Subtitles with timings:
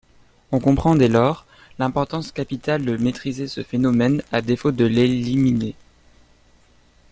[0.51, 1.45] On comprend dès lors
[1.77, 5.75] l'importance capitale de maîtriser ce phénomène à défaut de l'éliminer.